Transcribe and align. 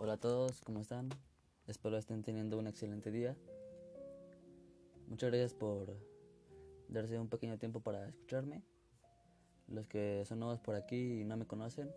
Hola 0.00 0.12
a 0.12 0.16
todos, 0.16 0.60
¿cómo 0.60 0.78
están? 0.78 1.08
Espero 1.66 1.98
estén 1.98 2.22
teniendo 2.22 2.56
un 2.56 2.68
excelente 2.68 3.10
día. 3.10 3.36
Muchas 5.08 5.28
gracias 5.32 5.54
por 5.54 5.92
darse 6.88 7.18
un 7.18 7.28
pequeño 7.28 7.58
tiempo 7.58 7.80
para 7.80 8.06
escucharme. 8.06 8.62
Los 9.66 9.88
que 9.88 10.22
son 10.24 10.38
nuevos 10.38 10.60
por 10.60 10.76
aquí 10.76 11.22
y 11.22 11.24
no 11.24 11.36
me 11.36 11.48
conocen, 11.48 11.90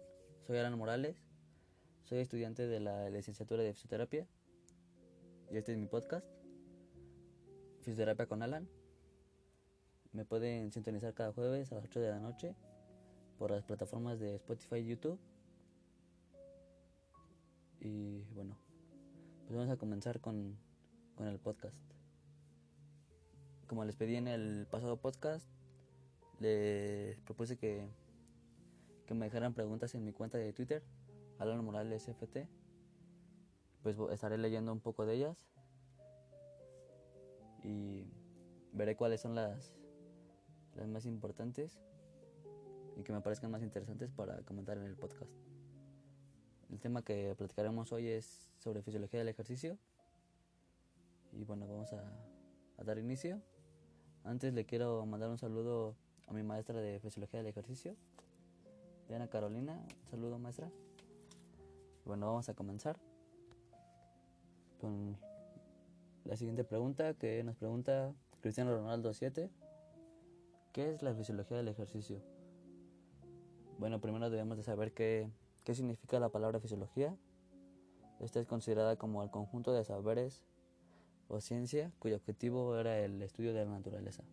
soy 0.47 0.57
Alan 0.57 0.75
Morales. 0.79 1.15
Soy 2.01 2.17
estudiante 2.17 2.65
de 2.65 2.79
la 2.79 3.07
licenciatura 3.11 3.61
de 3.61 3.71
fisioterapia. 3.71 4.25
Y 5.51 5.57
este 5.57 5.73
es 5.73 5.77
mi 5.77 5.85
podcast, 5.85 6.25
Fisioterapia 7.81 8.25
con 8.25 8.41
Alan. 8.41 8.67
Me 10.11 10.25
pueden 10.25 10.71
sintonizar 10.71 11.13
cada 11.13 11.33
jueves 11.33 11.71
a 11.71 11.75
las 11.75 11.85
8 11.85 11.99
de 11.99 12.09
la 12.09 12.19
noche 12.19 12.55
por 13.37 13.51
las 13.51 13.63
plataformas 13.63 14.19
de 14.19 14.33
Spotify 14.37 14.77
y 14.77 14.87
YouTube. 14.87 15.19
Y 17.81 18.23
bueno, 18.35 18.55
pues 19.45 19.57
vamos 19.57 19.71
a 19.71 19.77
comenzar 19.77 20.21
con, 20.21 20.55
con 21.15 21.27
el 21.27 21.39
podcast. 21.39 21.75
Como 23.67 23.83
les 23.85 23.95
pedí 23.95 24.15
en 24.15 24.27
el 24.27 24.67
pasado 24.69 24.97
podcast, 24.97 25.49
les 26.39 27.19
propuse 27.21 27.57
que, 27.57 27.89
que 29.07 29.13
me 29.15 29.25
dejaran 29.25 29.55
preguntas 29.55 29.95
en 29.95 30.05
mi 30.05 30.13
cuenta 30.13 30.37
de 30.37 30.53
Twitter, 30.53 30.83
Alan 31.39 31.65
Morales 31.65 32.07
FT. 32.07 32.47
Pues 33.81 33.97
estaré 34.11 34.37
leyendo 34.37 34.71
un 34.71 34.79
poco 34.79 35.07
de 35.07 35.15
ellas 35.15 35.47
y 37.63 38.05
veré 38.73 38.95
cuáles 38.95 39.21
son 39.21 39.33
las, 39.33 39.73
las 40.75 40.87
más 40.87 41.07
importantes 41.07 41.79
y 42.95 43.03
que 43.03 43.11
me 43.11 43.21
parezcan 43.21 43.49
más 43.49 43.63
interesantes 43.63 44.11
para 44.11 44.43
comentar 44.43 44.77
en 44.77 44.83
el 44.83 44.95
podcast. 44.95 45.31
El 46.71 46.79
tema 46.79 47.01
que 47.03 47.35
platicaremos 47.37 47.91
hoy 47.91 48.07
es 48.07 48.49
sobre 48.57 48.81
fisiología 48.81 49.19
del 49.19 49.27
ejercicio. 49.27 49.77
Y 51.33 51.43
bueno, 51.43 51.67
vamos 51.67 51.91
a, 51.91 52.01
a, 52.77 52.83
dar 52.83 52.97
inicio. 52.97 53.41
Antes 54.23 54.53
le 54.53 54.65
quiero 54.65 55.05
mandar 55.05 55.29
un 55.29 55.37
saludo 55.37 55.97
a 56.27 56.33
mi 56.33 56.43
maestra 56.43 56.79
de 56.79 56.99
fisiología 57.01 57.39
del 57.39 57.47
ejercicio, 57.47 57.95
Diana 59.09 59.27
Carolina. 59.27 59.73
Un 60.03 60.09
saludo, 60.09 60.39
maestra. 60.39 60.71
Bueno, 62.05 62.27
vamos 62.27 62.47
a 62.47 62.53
comenzar 62.53 62.97
con 64.79 65.17
la 66.23 66.37
siguiente 66.37 66.63
pregunta 66.63 67.13
que 67.15 67.43
nos 67.43 67.57
pregunta 67.57 68.13
Cristiano 68.39 68.73
Ronaldo 68.73 69.13
7. 69.13 69.49
¿Qué 70.71 70.93
es 70.93 71.03
la 71.03 71.13
fisiología 71.13 71.57
del 71.57 71.67
ejercicio? 71.67 72.21
Bueno, 73.77 73.99
primero 73.99 74.29
debemos 74.29 74.55
de 74.55 74.63
saber 74.63 74.93
qué 74.93 75.29
¿Qué 75.63 75.75
significa 75.75 76.19
la 76.19 76.29
palabra 76.29 76.59
fisiología? 76.59 77.15
Esta 78.19 78.39
es 78.39 78.47
considerada 78.47 78.95
como 78.95 79.21
el 79.21 79.29
conjunto 79.29 79.73
de 79.73 79.83
saberes 79.83 80.43
o 81.27 81.39
ciencia 81.39 81.91
cuyo 81.99 82.15
objetivo 82.15 82.77
era 82.77 82.97
el 82.99 83.21
estudio 83.21 83.53
de 83.53 83.63
la 83.65 83.71
naturaleza. 83.71 84.23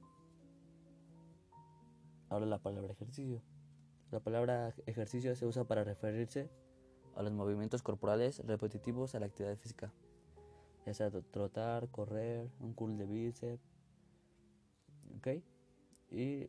Ahora 2.30 2.46
la 2.46 2.58
palabra 2.58 2.92
ejercicio. 2.92 3.42
La 4.10 4.20
palabra 4.20 4.74
ejercicio 4.86 5.34
se 5.36 5.44
usa 5.44 5.64
para 5.64 5.84
referirse 5.84 6.48
a 7.14 7.22
los 7.22 7.32
movimientos 7.32 7.82
corporales 7.82 8.44
repetitivos 8.46 9.14
a 9.14 9.20
la 9.20 9.26
actividad 9.26 9.56
física, 9.58 9.92
ya 10.86 10.94
sea 10.94 11.10
trotar, 11.10 11.88
correr, 11.90 12.48
un 12.60 12.72
curl 12.72 12.96
de 12.96 13.04
bíceps. 13.04 13.62
¿Ok? 15.18 15.28
Y 16.10 16.48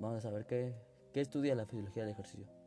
vamos 0.00 0.16
a 0.16 0.20
saber 0.22 0.46
qué, 0.46 0.74
qué 1.12 1.20
estudia 1.20 1.54
la 1.54 1.66
fisiología 1.66 2.04
del 2.04 2.12
ejercicio. 2.12 2.63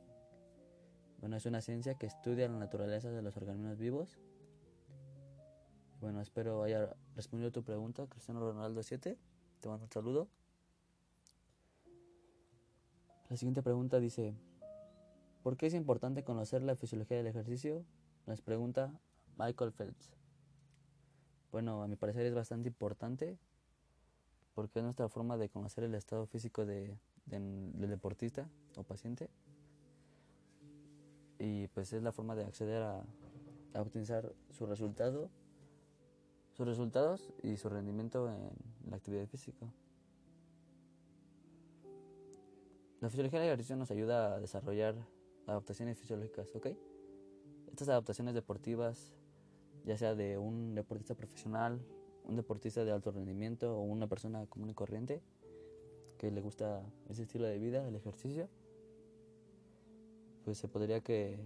Bueno, 1.19 1.35
es 1.35 1.45
una 1.47 1.61
ciencia 1.61 1.95
que 1.95 2.05
estudia 2.05 2.47
la 2.47 2.59
naturaleza 2.59 3.09
de 3.09 3.21
los 3.23 3.35
organismos 3.37 3.77
vivos. 3.77 4.19
Bueno, 5.99 6.21
espero 6.21 6.61
haya 6.61 6.95
respondido 7.15 7.51
tu 7.51 7.63
pregunta, 7.63 8.05
Cristiano 8.07 8.39
Ronaldo 8.39 8.83
7. 8.83 9.17
Te 9.59 9.67
mando 9.67 9.85
un 9.85 9.91
saludo. 9.91 10.27
La 13.29 13.35
siguiente 13.35 13.63
pregunta 13.63 13.99
dice, 13.99 14.35
¿por 15.41 15.57
qué 15.57 15.65
es 15.65 15.73
importante 15.73 16.23
conocer 16.23 16.61
la 16.61 16.75
fisiología 16.75 17.17
del 17.17 17.27
ejercicio? 17.27 17.83
Nos 18.27 18.41
pregunta 18.41 18.93
Michael 19.37 19.71
Phelps. 19.71 20.11
Bueno, 21.51 21.81
a 21.81 21.87
mi 21.87 21.95
parecer 21.95 22.27
es 22.27 22.35
bastante 22.35 22.69
importante 22.69 23.39
porque 24.53 24.79
es 24.79 24.83
nuestra 24.83 25.09
forma 25.09 25.35
de 25.37 25.49
conocer 25.49 25.83
el 25.83 25.95
estado 25.95 26.27
físico 26.27 26.65
de, 26.65 26.95
del 27.25 27.89
deportista 27.89 28.47
o 28.75 28.83
paciente 28.83 29.29
y 31.39 31.67
pues 31.67 31.93
es 31.93 32.03
la 32.03 32.11
forma 32.11 32.35
de 32.35 32.43
acceder 32.43 32.81
a, 32.83 33.03
a 33.73 33.81
optimizar 33.81 34.33
su 34.49 34.65
resultado, 34.65 35.29
sus 36.53 36.67
resultados 36.67 37.31
y 37.43 37.57
su 37.57 37.69
rendimiento 37.69 38.29
en 38.31 38.49
la 38.89 38.97
actividad 38.97 39.27
física. 39.27 39.67
La 42.99 43.09
fisiología 43.09 43.39
del 43.39 43.49
ejercicio 43.49 43.75
nos 43.75 43.91
ayuda 43.91 44.35
a 44.35 44.39
desarrollar 44.39 44.95
adaptaciones 45.45 45.97
fisiológicas, 45.99 46.55
¿ok? 46.55 46.69
Estas 47.71 47.89
adaptaciones 47.89 48.33
deportivas, 48.33 49.13
ya 49.85 49.97
sea 49.97 50.15
de 50.15 50.39
un 50.39 50.73
deportista 50.73 51.13
profesional, 51.13 51.79
un 52.23 52.35
deportista 52.35 52.83
de 52.83 52.91
alto 52.91 53.11
rendimiento 53.11 53.77
o 53.77 53.81
una 53.81 54.07
persona 54.07 54.45
común 54.47 54.71
y 54.71 54.73
corriente 54.73 55.21
que 56.17 56.31
le 56.31 56.41
gusta 56.41 56.83
ese 57.07 57.23
estilo 57.23 57.45
de 57.45 57.59
vida, 57.59 57.87
el 57.87 57.95
ejercicio, 57.95 58.49
pues 60.47 60.59
se 60.59 60.69
podría 60.69 61.01
que, 61.01 61.37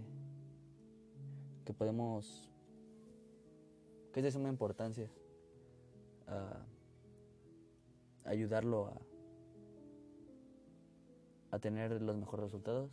que 1.64 1.74
podemos, 1.74 2.48
que 4.12 4.20
es 4.20 4.24
de 4.24 4.30
suma 4.30 4.48
importancia 4.48 5.10
a 6.28 6.64
ayudarlo 8.22 8.86
a, 11.50 11.56
a 11.56 11.58
tener 11.58 12.00
los 12.00 12.16
mejores 12.16 12.44
resultados, 12.44 12.92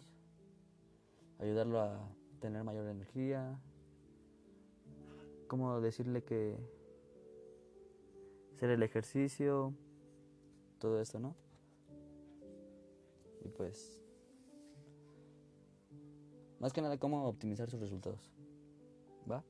ayudarlo 1.38 1.80
a 1.80 2.10
tener 2.40 2.64
mayor 2.64 2.88
energía, 2.88 3.60
como 5.48 5.80
decirle 5.80 6.24
que 6.24 6.58
hacer 8.56 8.72
el 8.72 8.82
ejercicio, 8.82 9.76
todo 10.80 11.00
esto, 11.02 11.20
¿no? 11.20 11.36
Y 13.46 13.50
pues 13.50 14.00
más 16.60 16.74
que 16.74 16.82
nada 16.82 16.98
cómo 16.98 17.28
optimizar 17.28 17.70
sus 17.70 17.80
resultados. 17.80 18.32
¿Va? 19.30 19.44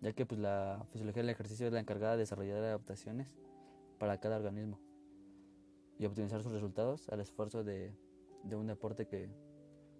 Ya 0.00 0.12
que 0.12 0.26
pues 0.26 0.40
la 0.40 0.86
fisiología 0.90 1.22
del 1.22 1.30
ejercicio 1.30 1.66
es 1.66 1.72
la 1.72 1.80
encargada 1.80 2.12
de 2.12 2.20
desarrollar 2.20 2.58
adaptaciones 2.58 3.36
para 3.98 4.20
cada 4.20 4.36
organismo 4.36 4.78
y 5.98 6.06
optimizar 6.06 6.42
sus 6.42 6.52
resultados 6.52 7.08
al 7.08 7.20
esfuerzo 7.20 7.64
de, 7.64 7.92
de 8.44 8.56
un 8.56 8.66
deporte 8.66 9.06
que, 9.06 9.28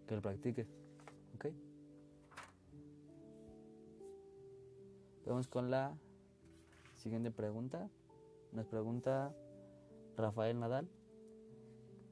que 0.07 0.15
lo 0.15 0.23
practique. 0.23 0.67
¿Ok? 1.35 1.47
Vamos 5.27 5.49
con 5.49 5.71
la 5.71 5.97
siguiente 6.97 7.31
pregunta. 7.31 7.91
Nos 8.53 8.67
pregunta 8.67 9.35
Rafael 10.17 10.59
Nadal. 10.59 10.89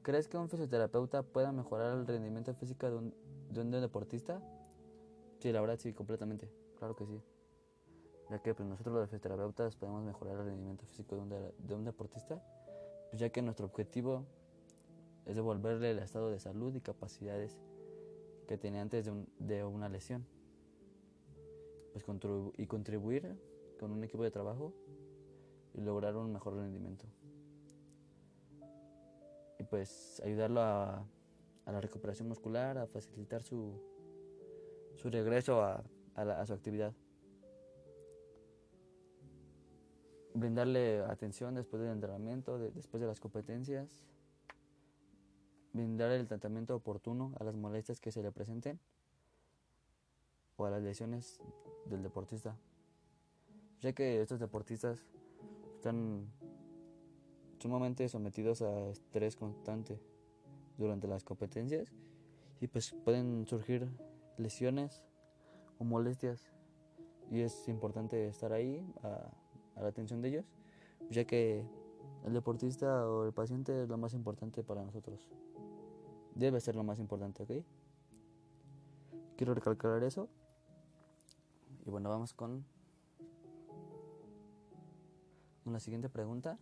¿Crees 0.03 0.27
que 0.27 0.37
un 0.37 0.49
fisioterapeuta 0.49 1.23
pueda 1.23 1.51
mejorar 1.51 1.97
el 1.97 2.05
rendimiento 2.05 2.53
físico 2.53 2.87
de 2.87 2.95
un, 2.95 3.13
de 3.49 3.61
un 3.61 3.71
deportista? 3.71 4.41
Sí, 5.39 5.51
la 5.51 5.61
verdad 5.61 5.77
sí, 5.79 5.93
completamente. 5.93 6.49
Claro 6.77 6.95
que 6.95 7.05
sí. 7.05 7.21
Ya 8.29 8.39
que 8.39 8.53
pues, 8.53 8.67
nosotros 8.67 8.95
los 8.95 9.05
fisioterapeutas 9.05 9.75
podemos 9.75 10.03
mejorar 10.03 10.37
el 10.37 10.45
rendimiento 10.45 10.85
físico 10.85 11.15
de 11.15 11.21
un, 11.21 11.29
de, 11.29 11.75
un 11.75 11.85
deportista, 11.85 12.41
pues 13.09 13.19
ya 13.19 13.29
que 13.29 13.41
nuestro 13.41 13.67
objetivo 13.67 14.25
es 15.25 15.35
devolverle 15.35 15.91
el 15.91 15.99
estado 15.99 16.29
de 16.29 16.39
salud 16.39 16.75
y 16.75 16.81
capacidades 16.81 17.57
que 18.47 18.57
tenía 18.57 18.81
antes 18.81 19.05
de, 19.05 19.11
un, 19.11 19.27
de 19.39 19.63
una 19.63 19.89
lesión. 19.89 20.25
Pues 21.93 22.03
contribu 22.03 22.53
y 22.57 22.67
contribuir 22.67 23.37
con 23.79 23.91
un 23.91 24.03
equipo 24.03 24.23
de 24.23 24.31
trabajo 24.31 24.73
y 25.73 25.81
lograr 25.81 26.15
un 26.15 26.33
mejor 26.33 26.55
rendimiento. 26.55 27.05
Y 29.59 29.63
pues 29.63 30.21
ayudarlo 30.23 30.61
a 30.61 31.05
a 31.67 31.71
la 31.73 31.81
recuperación 31.81 32.29
muscular, 32.29 32.77
a 32.77 32.87
facilitar 32.87 33.43
su, 33.43 33.73
su 34.95 35.09
regreso 35.09 35.61
a, 35.61 35.83
su 36.45 36.53
actividad. 36.53 36.93
Brindarle 40.33 41.01
atención 41.01 41.55
después 41.55 41.81
del 41.81 41.91
entrenamiento, 41.91 42.57
de, 42.57 42.71
después 42.71 43.01
de 43.01 43.07
las 43.07 43.19
competencias. 43.19 44.01
Brindar 45.73 46.11
el 46.11 46.25
tratamiento 46.25 46.73
oportuno 46.73 47.33
a 47.37 47.43
las 47.43 47.55
molestias 47.55 47.99
que 47.99 48.11
se 48.11 48.23
le 48.23 48.31
presenten 48.31 48.79
o 50.55 50.65
a 50.65 50.71
las 50.71 50.81
lesiones 50.81 51.41
del 51.85 52.01
deportista. 52.01 52.55
Ya 53.81 53.91
que 53.91 54.21
estos 54.21 54.39
deportistas 54.39 55.05
están 55.75 56.31
sumamente 57.59 58.07
sometidos 58.07 58.61
a 58.61 58.89
estrés 58.89 59.35
constante 59.35 59.99
durante 60.77 61.07
las 61.07 61.23
competencias 61.23 61.91
y 62.59 62.67
pues 62.67 62.95
pueden 63.03 63.45
surgir 63.47 63.89
lesiones 64.37 65.03
o 65.79 65.83
molestias 65.83 66.51
y 67.29 67.41
es 67.41 67.67
importante 67.67 68.27
estar 68.27 68.53
ahí 68.53 68.85
a, 69.03 69.31
a 69.75 69.81
la 69.81 69.89
atención 69.89 70.21
de 70.21 70.29
ellos, 70.29 70.45
ya 71.09 71.25
que 71.25 71.65
el 72.25 72.33
deportista 72.33 73.07
o 73.07 73.25
el 73.25 73.33
paciente 73.33 73.83
es 73.83 73.89
lo 73.89 73.97
más 73.97 74.13
importante 74.13 74.63
para 74.63 74.83
nosotros. 74.83 75.29
Debe 76.35 76.59
ser 76.59 76.75
lo 76.75 76.83
más 76.83 76.99
importante, 76.99 77.43
¿ok? 77.43 77.65
Quiero 79.35 79.53
recalcar 79.53 80.03
eso. 80.03 80.27
Y 81.85 81.89
bueno, 81.89 82.09
vamos 82.09 82.33
con, 82.33 82.65
con 85.63 85.73
la 85.73 85.79
siguiente 85.79 86.09
pregunta. 86.09 86.57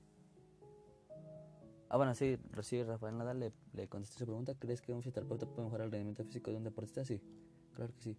Ah, 1.96 1.98
bueno, 1.98 2.14
sí, 2.14 2.38
recibe 2.52 2.84
Rafael 2.84 3.18
Nadal 3.18 3.40
le, 3.40 3.54
le 3.72 3.88
contesté 3.88 4.20
su 4.20 4.26
pregunta. 4.26 4.54
¿Crees 4.60 4.82
que 4.82 4.92
un 4.92 5.02
fisioterapeuta 5.02 5.46
puede 5.46 5.64
mejorar 5.64 5.86
el 5.86 5.94
rendimiento 5.94 6.26
físico 6.26 6.52
de 6.52 6.58
un 6.58 6.66
deportista? 6.66 7.06
Sí, 7.06 7.22
claro 7.74 7.94
que 7.94 8.02
sí. 8.02 8.18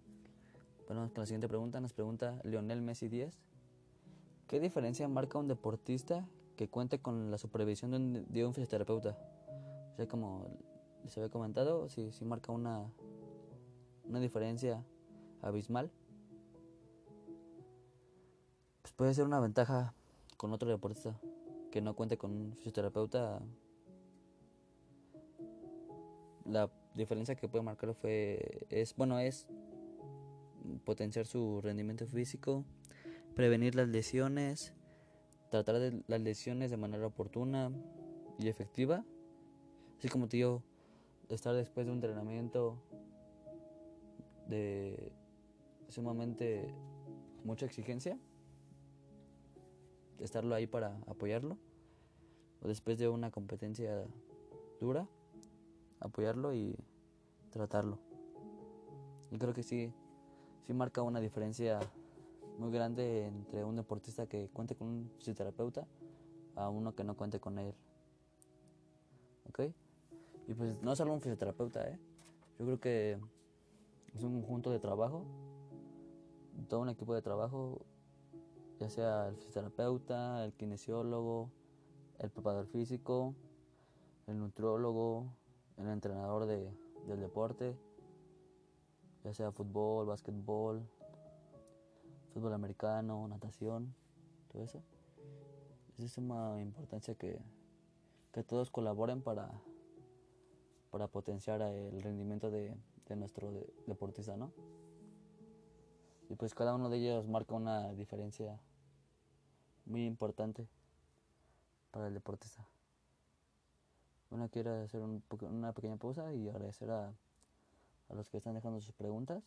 Bueno, 0.87 1.11
con 1.13 1.21
la 1.21 1.27
siguiente 1.27 1.47
pregunta. 1.47 1.79
Nos 1.79 1.93
pregunta 1.93 2.41
Lionel 2.43 2.81
Messi 2.81 3.09
10. 3.09 3.39
¿Qué 4.47 4.61
diferencia 4.61 5.07
marca 5.09 5.37
un 5.37 5.47
deportista 5.47 6.27
que 6.57 6.71
cuente 6.71 7.01
con 7.01 7.31
la 7.31 7.37
supervisión 7.37 7.91
de 7.91 7.97
un, 7.99 8.27
de 8.31 8.47
un 8.47 8.55
fisioterapeuta? 8.55 9.11
O 9.93 9.97
sea, 9.97 10.09
como 10.09 10.49
les 11.05 11.15
había 11.19 11.29
comentado, 11.29 11.91
sí, 11.91 12.13
sí 12.13 12.25
marca 12.25 12.53
una, 12.53 12.91
una 14.05 14.21
diferencia 14.21 14.83
abismal. 15.43 15.91
Pues 18.81 18.95
puede 18.95 19.13
ser 19.13 19.27
una 19.27 19.39
ventaja 19.39 19.93
con 20.39 20.55
otro 20.55 20.71
deportista 20.71 21.21
que 21.71 21.83
no 21.83 21.95
cuente 21.95 22.17
con 22.17 22.31
un 22.31 22.57
fisioterapeuta. 22.57 23.43
La 26.49 26.71
diferencia 26.95 27.35
que 27.35 27.49
puede 27.49 27.65
marcar 27.65 27.95
fue 27.95 28.67
es 28.71 28.95
bueno 28.97 29.19
es 29.19 29.47
potenciar 30.85 31.27
su 31.27 31.61
rendimiento 31.61 32.07
físico, 32.07 32.65
prevenir 33.35 33.75
las 33.75 33.89
lesiones, 33.89 34.73
tratar 35.51 35.79
de 35.79 36.03
las 36.07 36.21
lesiones 36.21 36.71
de 36.71 36.77
manera 36.77 37.07
oportuna 37.07 37.71
y 38.39 38.49
efectiva, 38.49 39.05
así 39.99 40.09
como 40.09 40.29
tío 40.29 40.63
estar 41.29 41.55
después 41.55 41.87
de 41.87 41.93
un 41.93 41.99
entrenamiento 41.99 42.79
de 44.49 45.13
sumamente 45.89 46.75
mucha 47.45 47.67
exigencia, 47.67 48.19
estarlo 50.21 50.55
ahí 50.55 50.67
para 50.67 50.99
apoyarlo, 51.07 51.59
o 52.63 52.69
después 52.69 52.99
de 52.99 53.09
una 53.09 53.31
competencia 53.31 54.05
dura, 54.81 55.09
apoyarlo 56.01 56.53
y 56.53 56.77
tratarlo. 57.51 57.99
Y 59.31 59.39
creo 59.39 59.55
que 59.55 59.63
sí, 59.63 59.93
sí 60.67 60.73
marca 60.73 61.03
una 61.03 61.21
diferencia 61.21 61.81
muy 62.59 62.71
grande 62.71 63.27
entre 63.27 63.65
un 63.65 63.77
deportista 63.77 64.27
que 64.27 64.49
cuente 64.49 64.75
con 64.75 64.89
un 64.89 65.11
fisioterapeuta 65.19 65.87
a 66.55 66.69
uno 66.69 66.95
que 66.95 67.05
no 67.05 67.17
cuente 67.17 67.41
con 67.41 67.59
él. 67.59 67.75
¿Ok? 69.49 69.61
Y 70.49 70.55
pues 70.55 70.81
no 70.83 70.95
solo 70.97 71.13
un 71.13 71.21
fisioterapeuta, 71.21 71.89
¿eh? 71.89 71.99
Yo 72.59 72.65
creo 72.65 72.81
que 72.81 73.19
es 74.15 74.23
un 74.23 74.41
conjunto 74.41 74.71
de 74.71 74.79
trabajo, 74.79 75.25
todo 76.69 76.81
un 76.81 76.89
equipo 76.89 77.15
de 77.15 77.23
trabajo, 77.23 77.83
ya 78.81 78.89
sea 78.89 79.29
el 79.29 79.37
fisioterapeuta, 79.37 80.45
el 80.45 80.53
kinesiólogo, 80.55 81.51
el 82.19 82.31
preparador 82.31 82.67
físico, 82.67 83.35
el 84.27 84.39
nutriólogo, 84.39 85.27
el 85.79 85.89
entrenador 85.89 86.47
de, 86.47 86.71
del 87.07 87.21
deporte, 87.21 87.77
ya 89.25 89.35
sea 89.35 89.53
fútbol, 89.53 90.07
básquetbol, 90.07 90.89
fútbol 92.33 92.53
americano, 92.53 93.27
natación, 93.29 93.95
todo 94.53 94.63
eso. 94.63 94.83
Es 95.95 96.03
de 96.03 96.09
suma 96.09 96.61
importancia 96.61 97.15
que, 97.15 97.41
que 98.33 98.43
todos 98.43 98.71
colaboren 98.71 99.23
para, 99.23 99.51
para 100.91 101.09
potenciar 101.09 101.63
el 101.63 102.03
rendimiento 102.03 102.51
de, 102.51 102.77
de 103.09 103.17
nuestro 103.17 103.53
de, 103.53 103.73
deportista, 103.87 104.37
¿no? 104.37 104.53
Y 106.29 106.35
pues 106.35 106.55
cada 106.55 106.75
uno 106.75 106.91
de 106.91 106.99
ellos 106.99 107.29
marca 107.29 107.55
una 107.55 107.93
diferencia 107.95 108.61
muy 109.85 110.05
importante 110.05 110.69
para 111.93 112.09
el 112.09 112.15
deportista. 112.15 112.67
Bueno, 114.31 114.49
quiero 114.51 114.83
hacer 114.83 115.03
un, 115.03 115.23
una 115.43 115.73
pequeña 115.73 115.97
pausa 115.97 116.33
y 116.35 116.49
agradecer 116.49 116.91
a, 116.91 117.15
a 118.09 118.15
los 118.15 118.29
que 118.29 118.39
están 118.39 118.55
dejando 118.55 118.81
sus 118.81 118.93
preguntas. 118.95 119.43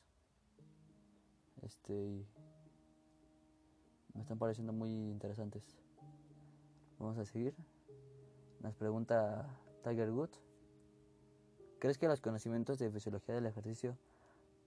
Este, 1.62 2.26
me 4.14 4.22
están 4.22 4.40
pareciendo 4.40 4.72
muy 4.72 4.92
interesantes. 4.92 5.64
Vamos 6.98 7.18
a 7.18 7.26
seguir. 7.26 7.56
Nos 8.62 8.76
pregunta 8.76 9.48
Tiger 9.84 10.12
Woods. 10.12 10.42
¿Crees 11.80 11.98
que 11.98 12.08
los 12.08 12.22
conocimientos 12.22 12.80
de 12.80 12.92
fisiología 12.92 13.36
del 13.36 13.46
ejercicio 13.46 13.98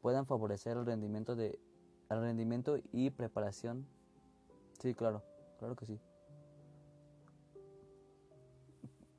puedan 0.01 0.27
favorecer 0.27 0.77
el 0.77 0.87
rendimiento 0.87 1.37
de 1.37 1.59
el 2.09 2.21
rendimiento 2.21 2.77
y 2.93 3.11
preparación? 3.11 3.87
Sí, 4.81 4.95
claro, 4.95 5.23
claro 5.59 5.77
que 5.77 5.87
sí. 5.87 6.01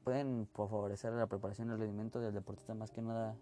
Pueden 0.04 0.48
favorecer 0.54 1.14
la 1.14 1.28
preparación 1.28 1.70
y 1.70 1.72
el 1.72 1.80
rendimiento 1.80 2.20
del 2.20 2.34
deportista 2.34 2.74
más 2.74 2.92
que 2.92 3.02
nada, 3.02 3.38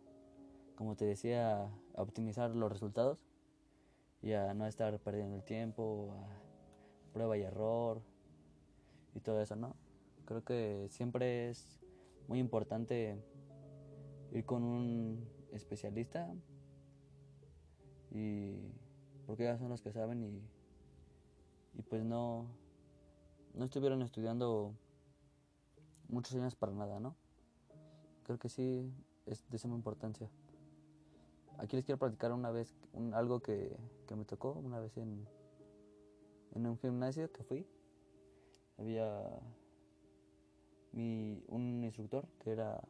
como 0.75 0.95
te 0.95 1.05
decía, 1.05 1.63
a 1.63 2.01
optimizar 2.01 2.51
los 2.51 2.71
resultados 2.71 3.19
y 4.21 4.33
a 4.33 4.53
no 4.53 4.67
estar 4.67 4.99
perdiendo 4.99 5.35
el 5.35 5.43
tiempo, 5.43 6.13
a 6.13 7.13
prueba 7.13 7.37
y 7.37 7.41
error 7.41 8.01
y 9.15 9.21
todo 9.21 9.41
eso, 9.41 9.55
¿no? 9.55 9.75
Creo 10.25 10.43
que 10.43 10.87
siempre 10.89 11.49
es 11.49 11.81
muy 12.27 12.39
importante 12.39 13.17
ir 14.31 14.45
con 14.45 14.63
un 14.63 15.27
especialista 15.51 16.31
y 18.11 18.71
porque 19.25 19.47
ellos 19.47 19.59
son 19.59 19.69
los 19.69 19.81
que 19.81 19.91
saben 19.91 20.23
y, 20.23 20.41
y 21.73 21.81
pues 21.81 22.03
no 22.03 22.45
no 23.53 23.65
estuvieron 23.65 24.01
estudiando 24.01 24.73
muchos 26.11 26.35
años 26.35 26.55
para 26.55 26.73
nada, 26.73 26.99
¿no? 26.99 27.15
Creo 28.23 28.37
que 28.37 28.49
sí 28.49 28.93
es 29.25 29.49
de 29.49 29.57
suma 29.57 29.75
importancia. 29.75 30.29
Aquí 31.57 31.75
les 31.75 31.85
quiero 31.85 31.99
platicar 31.99 32.31
una 32.33 32.51
vez 32.51 32.75
un, 32.93 33.13
algo 33.13 33.39
que, 33.39 33.75
que, 34.07 34.15
me 34.15 34.25
tocó 34.25 34.53
una 34.53 34.79
vez 34.79 34.97
en, 34.97 35.27
en 36.53 36.67
un 36.67 36.77
gimnasio 36.77 37.31
que 37.31 37.43
fui. 37.43 37.67
Había 38.77 39.23
mi, 40.91 41.43
un 41.47 41.83
instructor 41.83 42.27
que 42.39 42.51
era 42.51 42.81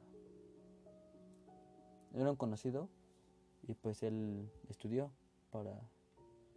era 2.13 2.29
un 2.29 2.35
conocido 2.35 2.89
y 3.67 3.73
pues 3.73 4.03
él 4.03 4.49
estudió 4.69 5.11
para 5.49 5.71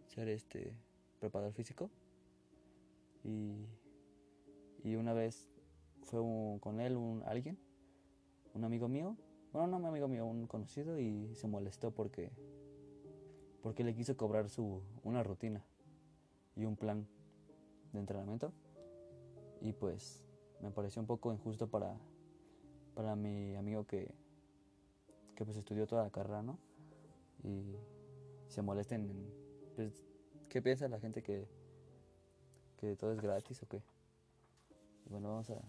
ser 0.07 0.27
este 0.27 0.75
preparador 1.19 1.53
físico 1.53 1.89
y, 3.23 3.65
y 4.83 4.95
una 4.95 5.13
vez 5.13 5.54
fue 6.05 6.19
con 6.59 6.79
él 6.79 6.95
un 6.95 7.23
alguien 7.25 7.57
un 8.53 8.63
amigo 8.63 8.87
mío 8.87 9.17
bueno 9.51 9.67
no 9.67 9.77
un 9.77 9.85
amigo 9.85 10.07
mío 10.07 10.25
un 10.25 10.47
conocido 10.47 10.99
y 10.99 11.35
se 11.35 11.47
molestó 11.47 11.91
porque 11.91 12.31
porque 13.61 13.83
le 13.83 13.93
quiso 13.93 14.15
cobrar 14.15 14.49
su 14.49 14.81
una 15.03 15.23
rutina 15.23 15.63
y 16.55 16.65
un 16.65 16.75
plan 16.75 17.07
de 17.91 17.99
entrenamiento 17.99 18.53
y 19.61 19.73
pues 19.73 20.23
me 20.61 20.71
pareció 20.71 21.01
un 21.01 21.07
poco 21.07 21.33
injusto 21.33 21.67
para 21.67 21.97
para 22.93 23.15
mi 23.15 23.55
amigo 23.55 23.85
que 23.85 24.13
que 25.35 25.45
pues 25.45 25.57
estudió 25.57 25.85
toda 25.85 26.03
la 26.03 26.09
carrera, 26.09 26.41
¿no? 26.41 26.57
Y 27.43 27.75
se 28.47 28.61
molesten 28.61 29.05
en, 29.05 29.33
pues, 29.75 30.03
¿qué 30.49 30.61
piensa 30.61 30.87
la 30.87 30.99
gente 30.99 31.21
que, 31.21 31.47
que 32.77 32.95
todo 32.95 33.11
es 33.11 33.21
gratis 33.21 33.61
o 33.61 33.67
qué? 33.67 33.83
bueno, 35.07 35.29
vamos 35.29 35.51
a, 35.51 35.61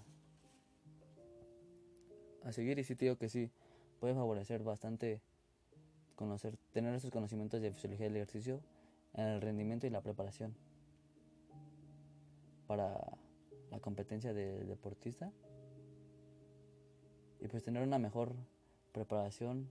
a 2.47 2.53
seguir 2.53 2.79
y 2.79 2.85
sí 2.85 2.95
te 2.95 3.07
digo 3.07 3.17
que 3.19 3.29
sí, 3.29 3.51
puede 3.99 4.15
favorecer 4.15 4.63
bastante 4.63 5.21
conocer, 6.15 6.57
tener 6.73 6.95
esos 6.95 7.11
conocimientos 7.11 7.61
de 7.61 7.73
fisiología 7.73 8.07
del 8.07 8.17
ejercicio 8.17 8.61
en 9.15 9.27
el 9.27 9.41
rendimiento 9.41 9.87
y 9.87 9.91
la 9.91 10.01
preparación 10.01 10.55
para 12.69 13.19
la 13.71 13.81
competencia 13.81 14.33
del 14.33 14.69
deportista 14.69 15.33
y 17.41 17.49
pues 17.49 17.65
tener 17.65 17.83
una 17.83 17.99
mejor 17.99 18.33
preparación, 18.93 19.69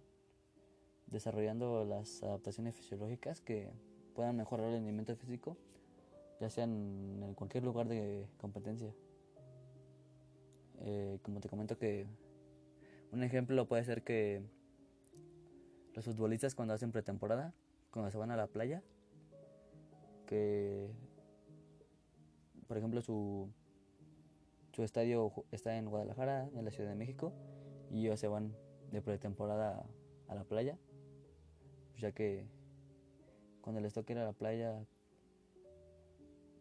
desarrollando 1.08 1.86
las 1.86 2.24
adaptaciones 2.24 2.75
fisiológicas 2.75 3.41
que 3.41 3.72
puedan 4.13 4.36
mejorar 4.36 4.67
el 4.67 4.74
rendimiento 4.74 5.15
físico, 5.15 5.58
ya 6.41 6.50
sea 6.50 6.65
en, 6.65 7.34
cualquier 7.36 7.63
lugar 7.63 7.88
de 7.88 8.27
competencia. 8.38 8.94
Eh, 10.82 11.20
como 11.24 11.39
te 11.39 11.48
comento 11.48 11.77
que 11.77 12.05
un 13.12 13.24
ejemplo 13.24 13.67
puede 13.67 13.83
ser 13.83 14.03
que 14.03 14.43
los 15.93 16.05
futbolistas 16.05 16.55
cuando 16.55 16.74
hacen 16.74 16.91
pretemporada, 16.91 17.53
cuando 17.91 18.12
se 18.12 18.17
van 18.17 18.31
a 18.31 18.35
la 18.35 18.47
playa, 18.47 18.83
que, 20.25 20.89
por 22.67 22.77
ejemplo, 22.77 23.01
su, 23.01 23.50
su 24.74 24.83
estadio 24.83 25.31
está 25.51 25.77
en 25.77 25.89
Guadalajara, 25.89 26.50
en 26.53 26.65
la 26.65 26.71
Ciudad 26.71 26.89
de 26.89 26.95
México, 26.95 27.33
y 27.89 28.05
ellos 28.05 28.19
se 28.19 28.27
van 28.27 28.55
de 28.91 29.01
pretemporada 29.01 29.85
a 30.27 30.35
la 30.35 30.43
playa, 30.43 30.77
ya 31.97 32.12
que 32.12 32.45
cuando 33.62 33.81
les 33.81 33.93
toque 33.93 34.13
ir 34.13 34.19
a 34.19 34.25
la 34.25 34.33
playa 34.33 34.85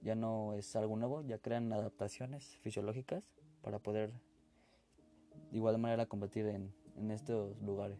ya 0.02 0.14
no 0.14 0.52
es 0.54 0.76
algo 0.76 0.96
nuevo, 0.96 1.22
ya 1.22 1.38
crean 1.38 1.72
adaptaciones 1.72 2.58
fisiológicas 2.58 3.24
para 3.62 3.78
poder 3.78 4.12
igual 5.54 5.78
manera 5.78 6.06
competir 6.06 6.46
en, 6.46 6.75
en 6.96 7.11
estos 7.11 7.58
lugares. 7.62 7.99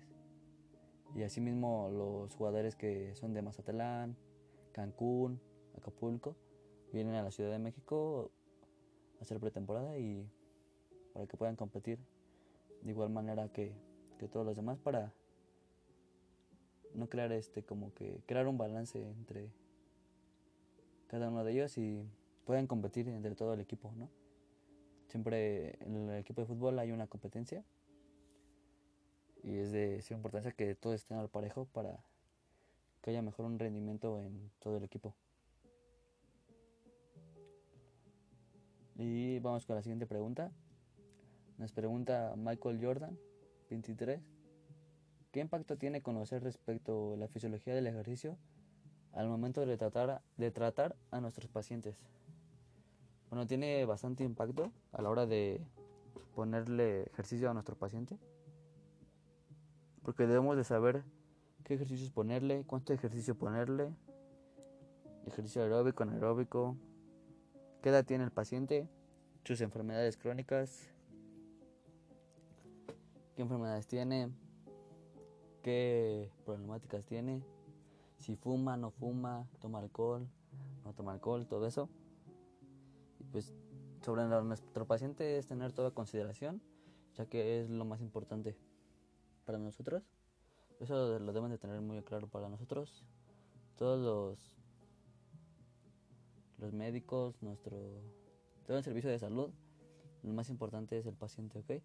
Y 1.15 1.23
asimismo 1.23 1.89
los 1.93 2.35
jugadores 2.35 2.75
que 2.75 3.15
son 3.15 3.33
de 3.33 3.43
Mazatlán, 3.43 4.17
Cancún, 4.73 5.41
Acapulco, 5.79 6.37
vienen 6.93 7.15
a 7.15 7.23
la 7.23 7.31
Ciudad 7.31 7.53
de 7.53 7.61
México 7.61 8.33
a 9.19 9.23
hacer 9.23 9.39
pretemporada 9.39 9.97
y 9.99 10.29
para 11.13 11.27
que 11.27 11.37
puedan 11.37 11.55
competir 11.55 11.99
de 12.83 12.91
igual 12.91 13.11
manera 13.11 13.49
que, 13.49 13.73
que 14.19 14.27
todos 14.27 14.45
los 14.45 14.57
demás 14.57 14.79
para 14.79 15.13
no 16.93 17.09
crear 17.09 17.31
este 17.33 17.63
como 17.63 17.95
que 17.95 18.21
crear 18.27 18.49
un 18.49 18.59
balance 18.59 19.01
entre 19.01 19.51
cada 21.07 21.29
uno 21.29 21.45
de 21.45 21.53
ellos 21.53 21.79
y 21.79 22.05
pueden 22.45 22.67
competir 22.67 23.09
entre 23.09 23.37
todo 23.37 23.55
el 23.55 23.61
equipo, 23.61 23.93
¿no? 23.97 24.09
Siempre 25.15 25.79
en 25.85 26.11
el 26.11 26.19
equipo 26.19 26.41
de 26.41 26.49
fútbol 26.49 26.77
hay 26.77 26.91
una 26.91 27.07
competencia 27.07 27.63
y 29.45 29.59
es 29.59 29.71
de 29.71 30.03
su 30.03 30.13
importancia 30.13 30.51
que 30.51 30.75
todos 30.75 30.97
estén 30.97 31.19
al 31.19 31.29
parejo 31.29 31.67
para 31.67 32.03
que 33.01 33.11
haya 33.11 33.23
mejor 33.23 33.47
un 33.47 33.61
rendimiento 33.61 34.21
en 34.21 34.51
todo 34.59 34.79
el 34.79 34.83
equipo. 34.83 35.15
Y 38.97 39.39
vamos 39.39 39.67
con 39.67 39.77
la 39.77 39.83
siguiente 39.83 40.05
pregunta. 40.05 40.51
Nos 41.59 41.71
pregunta 41.71 42.35
Michael 42.37 42.85
Jordan, 42.85 43.17
23. 43.71 44.21
¿Qué 45.31 45.39
impacto 45.39 45.79
tiene 45.79 46.03
conocer 46.03 46.43
respecto 46.43 47.15
a 47.15 47.17
la 47.19 47.29
fisiología 47.29 47.77
del 47.77 47.87
ejercicio 47.87 48.37
al 49.13 49.29
momento 49.29 49.65
de 49.65 49.77
tratar, 49.77 50.23
de 50.39 50.51
tratar 50.51 50.97
a 51.13 51.21
nuestros 51.21 51.49
pacientes? 51.49 52.05
Bueno, 53.35 53.49
tiene 53.49 53.85
bastante 53.85 54.23
impacto 54.23 54.71
a 54.93 55.03
la 55.03 55.11
hora 55.11 55.27
de 55.27 55.61
ponerle 56.37 57.03
ejercicio 57.03 57.51
a 57.51 57.53
nuestro 57.53 57.75
paciente 57.75 58.17
porque 60.05 60.29
debemos 60.29 60.57
de 60.57 60.63
saber 60.63 61.03
qué 61.65 61.75
ejercicios 61.75 62.13
ponerle, 62.13 62.63
cuánto 62.65 62.93
ejercicio 62.93 63.37
ponerle, 63.37 63.93
ejercicio 65.27 65.63
aeróbico, 65.63 66.05
anaeróbico, 66.05 66.77
qué 67.83 67.89
edad 67.89 68.05
tiene 68.05 68.23
el 68.23 68.31
paciente, 68.31 68.89
sus 69.43 69.61
enfermedades 69.63 70.17
crónicas, 70.17 70.89
qué 73.35 73.43
enfermedades 73.43 73.89
tiene, 73.89 74.31
qué 75.65 76.31
problemáticas 76.45 77.05
tiene, 77.05 77.43
si 78.17 78.37
fuma, 78.37 78.77
no 78.77 78.93
fuma, 78.93 79.49
toma 79.59 79.81
alcohol, 79.81 80.25
no 80.85 80.95
toma 80.95 81.15
alcohol, 81.15 81.49
todo 81.49 81.67
eso. 81.67 81.89
Pues 83.35 83.53
sobre 84.01 84.27
nuestro 84.29 84.87
paciente 84.87 85.39
es 85.39 85.49
tener 85.49 85.73
toda 85.73 85.91
consideración, 85.91 86.63
ya 87.17 87.27
que 87.27 87.59
es 87.59 87.69
lo 87.69 87.85
más 87.85 88.01
importante 88.01 88.57
para 89.45 89.59
nosotros. 89.59 90.05
Eso 90.79 91.19
lo 91.19 91.33
deben 91.33 91.51
de 91.51 91.59
tener 91.59 91.81
muy 91.81 92.01
claro 92.03 92.29
para 92.29 92.49
nosotros. 92.49 93.05
Todos 93.77 93.99
los, 93.99 94.57
los 96.59 96.73
médicos, 96.73 97.43
nuestro, 97.43 97.77
todo 98.69 98.77
el 98.77 98.85
servicio 98.85 99.11
de 99.11 99.19
salud, 99.19 99.51
lo 100.23 100.33
más 100.33 100.49
importante 100.49 100.97
es 100.97 101.07
el 101.07 101.17
paciente, 101.17 101.59
¿ok? 101.59 101.83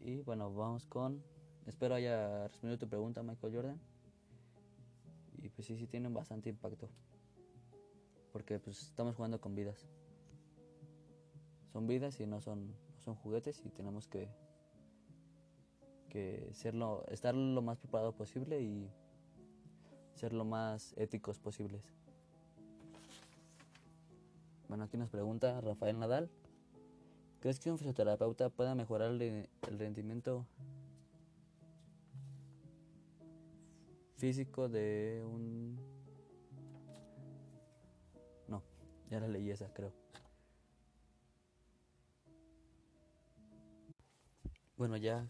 Y, 0.00 0.22
bueno, 0.22 0.54
vamos 0.54 0.86
con, 0.86 1.22
espero 1.66 1.96
haya 1.96 2.48
respondido 2.48 2.78
tu 2.78 2.88
pregunta, 2.88 3.22
Michael 3.22 3.54
Jordan. 3.54 3.80
Y 5.42 5.50
pues 5.50 5.66
sí, 5.66 5.76
sí 5.76 5.86
tienen 5.86 6.14
bastante 6.14 6.48
impacto. 6.48 6.88
Porque 8.32 8.58
pues 8.58 8.82
estamos 8.82 9.14
jugando 9.14 9.40
con 9.40 9.54
vidas. 9.54 9.86
Son 11.72 11.86
vidas 11.86 12.18
y 12.20 12.26
no 12.26 12.40
son, 12.40 12.74
son 12.98 13.14
juguetes 13.14 13.62
y 13.64 13.70
tenemos 13.70 14.08
que 14.08 14.28
que 16.12 16.50
serlo, 16.52 17.06
estar 17.08 17.34
lo 17.34 17.62
más 17.62 17.78
preparado 17.78 18.12
posible 18.12 18.60
y 18.60 18.86
ser 20.14 20.34
lo 20.34 20.44
más 20.44 20.92
éticos 20.98 21.38
posibles. 21.38 21.82
Bueno, 24.68 24.84
aquí 24.84 24.98
nos 24.98 25.08
pregunta 25.08 25.58
Rafael 25.62 25.98
Nadal. 25.98 26.28
¿Crees 27.40 27.58
que 27.58 27.70
un 27.70 27.78
fisioterapeuta 27.78 28.50
pueda 28.50 28.74
mejorar 28.74 29.10
el 29.10 29.48
rendimiento 29.62 30.46
físico 34.18 34.68
de 34.68 35.24
un... 35.26 35.78
ya 39.12 39.20
la 39.20 39.28
leí 39.28 39.50
esa, 39.50 39.70
creo. 39.74 39.92
Bueno, 44.78 44.96
ya 44.96 45.28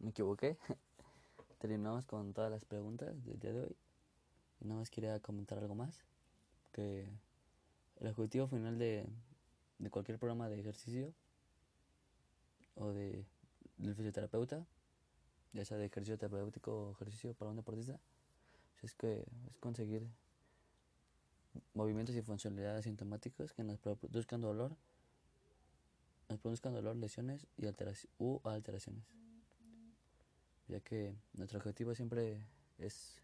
me 0.00 0.10
equivoqué. 0.10 0.58
Terminamos 1.60 2.04
con 2.06 2.34
todas 2.34 2.50
las 2.50 2.64
preguntas 2.64 3.24
del 3.24 3.38
día 3.38 3.52
de 3.52 3.60
hoy. 3.60 3.76
Y 4.60 4.64
nada 4.64 4.80
más 4.80 4.90
quería 4.90 5.20
comentar 5.20 5.58
algo 5.58 5.76
más. 5.76 6.02
Que 6.72 7.08
el 8.00 8.08
objetivo 8.08 8.48
final 8.48 8.78
de, 8.78 9.06
de 9.78 9.90
cualquier 9.90 10.18
programa 10.18 10.48
de 10.48 10.58
ejercicio 10.58 11.14
o 12.74 12.88
de 12.88 13.24
del 13.76 13.94
fisioterapeuta, 13.94 14.66
ya 15.52 15.64
sea 15.64 15.76
de 15.76 15.86
ejercicio 15.86 16.18
terapéutico 16.18 16.88
o 16.88 16.92
ejercicio 16.92 17.32
para 17.34 17.52
un 17.52 17.56
deportista, 17.56 18.00
es 18.82 18.92
que 18.94 19.24
es 19.46 19.56
conseguir 19.60 20.08
movimientos 21.74 22.14
y 22.14 22.22
funcionalidades 22.22 22.80
asintomáticos 22.80 23.52
que 23.52 23.64
nos 23.64 23.78
produzcan 23.78 24.40
dolor, 24.40 24.76
nos 26.28 26.38
produzcan 26.38 26.72
dolor, 26.72 26.96
lesiones 26.96 27.46
y 27.56 27.66
alteraciones 27.66 28.08
u 28.18 28.40
alteraciones. 28.44 29.04
Ya 30.68 30.80
que 30.80 31.14
nuestro 31.34 31.58
objetivo 31.58 31.94
siempre 31.94 32.46
es 32.78 33.20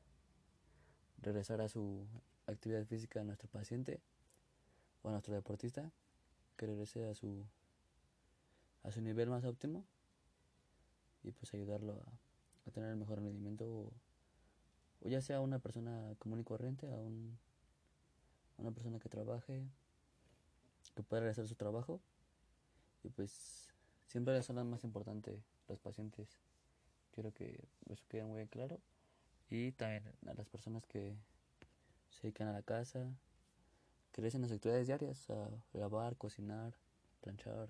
regresar 1.23 1.61
a 1.61 1.69
su 1.69 2.07
actividad 2.47 2.85
física 2.85 3.21
a 3.21 3.25
nuestro 3.25 3.49
paciente 3.49 4.01
o 5.03 5.09
a 5.09 5.13
nuestro 5.13 5.35
deportista, 5.35 5.91
que 6.57 6.67
regrese 6.67 7.07
a 7.07 7.15
su 7.15 7.47
a 8.83 8.91
su 8.91 9.01
nivel 9.01 9.29
más 9.29 9.45
óptimo 9.45 9.85
y 11.23 11.33
pues 11.33 11.53
ayudarlo 11.55 12.03
a, 12.67 12.71
tener 12.71 12.91
el 12.91 12.97
mejor 12.97 13.21
rendimiento 13.21 13.67
o, 13.69 15.09
ya 15.09 15.21
sea 15.21 15.41
una 15.41 15.59
persona 15.59 16.15
común 16.19 16.41
y 16.41 16.45
corriente 16.45 16.93
a, 16.93 17.01
un, 17.01 17.37
una 18.61 18.71
persona 18.71 18.99
que 18.99 19.09
trabaje 19.09 19.63
que 20.95 21.03
pueda 21.03 21.21
realizar 21.21 21.47
su 21.47 21.55
trabajo 21.55 22.01
y 23.03 23.09
pues 23.09 23.69
siempre 24.07 24.43
son 24.43 24.57
las 24.57 24.65
más 24.65 24.85
importantes 24.85 25.39
los 25.69 25.79
pacientes 25.79 26.39
Quiero 27.13 27.33
que 27.33 27.61
eso 27.89 28.05
quede 28.09 28.25
muy 28.25 28.47
claro. 28.47 28.81
Y 29.51 29.73
también 29.73 30.05
a 30.27 30.35
las 30.35 30.49
personas 30.49 30.87
que 30.87 31.17
se 32.11 32.23
dedican 32.23 32.49
a 32.49 32.53
la 32.53 32.63
casa, 32.63 33.13
que 34.13 34.25
hacen 34.25 34.43
las 34.43 34.53
actividades 34.53 34.87
diarias, 34.87 35.29
a 35.31 35.49
lavar, 35.73 36.17
cocinar, 36.17 36.73
planchar, 37.21 37.69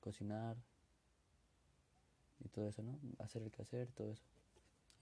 cocinar 0.00 0.56
y 2.42 2.48
todo 2.48 2.68
eso, 2.68 2.82
¿no? 2.82 2.98
Hacer 3.18 3.42
el 3.42 3.50
quehacer, 3.50 3.90
todo 3.92 4.12
eso. 4.12 4.24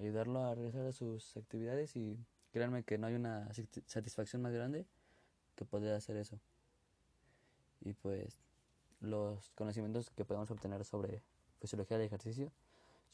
Ayudarlo 0.01 0.41
a 0.41 0.53
a 0.53 0.93
sus 0.93 1.37
actividades 1.37 1.95
y 1.97 2.19
créanme 2.53 2.83
que 2.83 2.99
no 2.99 3.07
hay 3.07 3.15
una 3.15 3.49
satisfacción 3.87 4.43
más 4.43 4.53
grande 4.53 4.87
que 5.55 5.65
poder 5.65 5.95
hacer 5.95 6.17
eso. 6.17 6.39
Y 7.81 7.93
pues 7.93 8.39
los 9.01 9.51
conocimientos 9.51 10.11
que 10.11 10.25
podemos 10.25 10.51
obtener 10.51 10.85
sobre 10.85 11.23
fisiología 11.61 11.97
del 11.97 12.07
ejercicio 12.07 12.53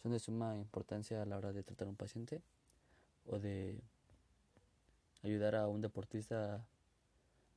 son 0.03 0.13
de 0.13 0.19
suma 0.19 0.57
importancia 0.57 1.23
a 1.23 1.27
la 1.27 1.37
hora 1.37 1.53
de 1.53 1.63
tratar 1.63 1.87
a 1.87 1.91
un 1.91 1.97
paciente 1.97 2.43
o 3.27 3.39
de 3.39 3.81
ayudar 5.23 5.55
a 5.57 5.69
un 5.69 5.81
deportista 5.81 6.67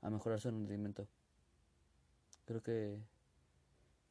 a 0.01 0.09
mejorar 0.09 0.39
su 0.39 0.49
rendimiento. 0.49 1.07
Creo 2.45 2.61
que 2.61 2.95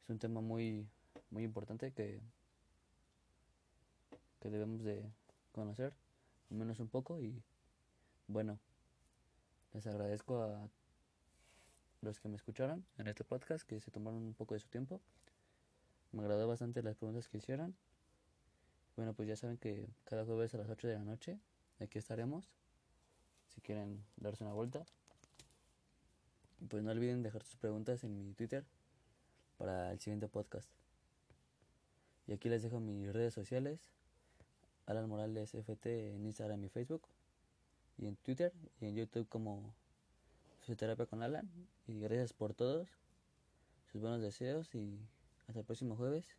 es 0.03 0.09
un 0.09 0.19
tema 0.19 0.41
muy 0.41 0.87
muy 1.31 1.43
importante 1.43 1.91
que 1.91 2.21
que 4.39 4.49
debemos 4.49 4.83
de 4.83 5.03
conocer 5.51 5.93
al 6.51 6.57
menos 6.57 6.79
un 6.79 6.87
poco 6.87 7.19
y 7.19 7.41
bueno 8.27 8.59
les 9.73 9.87
agradezco 9.87 10.41
a 10.43 10.69
los 12.01 12.19
que 12.19 12.29
me 12.29 12.35
escucharon 12.35 12.85
en 12.97 13.07
este 13.07 13.23
podcast 13.23 13.67
que 13.67 13.79
se 13.79 13.91
tomaron 13.91 14.21
un 14.21 14.33
poco 14.33 14.53
de 14.53 14.59
su 14.59 14.67
tiempo 14.67 15.01
me 16.11 16.21
agradó 16.21 16.47
bastante 16.47 16.81
las 16.83 16.95
preguntas 16.95 17.27
que 17.27 17.37
hicieron 17.37 17.75
bueno, 18.97 19.13
pues 19.13 19.29
ya 19.29 19.35
saben 19.35 19.57
que 19.57 19.87
cada 20.05 20.25
jueves 20.25 20.55
a 20.55 20.57
las 20.57 20.69
8 20.69 20.87
de 20.87 20.95
la 20.95 21.03
noche 21.03 21.37
aquí 21.79 21.99
estaremos. 21.99 22.49
Si 23.49 23.61
quieren 23.61 24.03
darse 24.17 24.43
una 24.43 24.53
vuelta. 24.53 24.85
Pues 26.67 26.83
no 26.83 26.91
olviden 26.91 27.21
dejar 27.21 27.43
sus 27.43 27.57
preguntas 27.57 28.03
en 28.03 28.17
mi 28.17 28.33
Twitter 28.33 28.65
para 29.59 29.91
el 29.91 29.99
siguiente 29.99 30.27
podcast. 30.27 30.67
Y 32.25 32.33
aquí 32.33 32.49
les 32.49 32.63
dejo 32.63 32.79
mis 32.79 33.13
redes 33.13 33.35
sociales. 33.35 33.79
Alan 34.87 35.07
Morales 35.07 35.53
FT 35.53 36.15
en 36.15 36.25
Instagram 36.25 36.63
y 36.63 36.69
Facebook. 36.69 37.07
Y 37.97 38.07
en 38.07 38.15
Twitter 38.17 38.53
y 38.79 38.85
en 38.85 38.95
YouTube 38.95 39.27
como 39.27 39.73
Fisioterapia 40.59 41.05
con 41.05 41.23
Alan. 41.23 41.49
Y 41.87 41.99
gracias 41.99 42.33
por 42.33 42.53
todos. 42.53 42.87
Sus 43.91 44.01
buenos 44.01 44.21
deseos 44.21 44.73
y 44.75 44.99
hasta 45.47 45.59
el 45.59 45.65
próximo 45.65 45.95
jueves. 45.95 46.35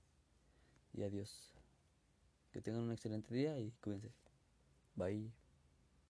Y 0.93 1.03
adiós. 1.03 1.55
Que 2.53 2.61
tengan 2.61 2.83
un 2.83 2.93
excelente 2.93 3.35
día 3.35 3.59
y 3.59 3.73
cuídense. 3.83 4.11
Bye. 4.95 5.48